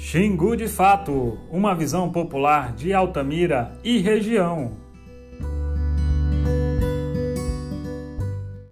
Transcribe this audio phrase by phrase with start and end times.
[0.00, 4.87] Xingu de Fato, uma visão popular de Altamira e região.